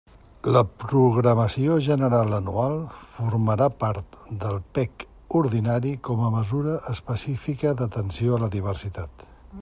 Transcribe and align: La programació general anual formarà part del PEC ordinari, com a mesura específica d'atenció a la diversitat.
La 0.55 0.61
programació 0.83 1.75
general 1.87 2.31
anual 2.37 2.77
formarà 3.17 3.67
part 3.83 4.17
del 4.43 4.57
PEC 4.77 5.05
ordinari, 5.41 5.91
com 6.09 6.23
a 6.29 6.31
mesura 6.37 6.73
específica 6.93 7.75
d'atenció 7.83 8.37
a 8.37 8.41
la 8.45 8.51
diversitat. 8.57 9.27